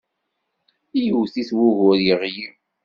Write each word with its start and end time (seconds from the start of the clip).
Yewwet-it 0.99 1.49
wugur 1.57 1.97
yeɣli. 2.05 2.45